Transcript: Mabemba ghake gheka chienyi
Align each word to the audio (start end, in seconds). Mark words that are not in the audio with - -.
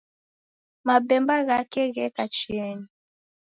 Mabemba 0.87 1.33
ghake 1.47 1.81
gheka 1.95 2.23
chienyi 2.35 2.87